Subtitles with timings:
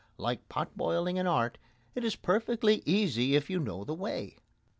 [0.17, 1.59] Like pot boiling in art,
[1.93, 4.35] it is perfectly easy if you know the way.